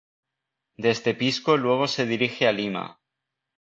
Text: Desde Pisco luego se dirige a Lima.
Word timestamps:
Desde 0.85 1.13
Pisco 1.13 1.57
luego 1.57 1.87
se 1.87 2.07
dirige 2.07 2.47
a 2.47 2.51
Lima. 2.51 2.99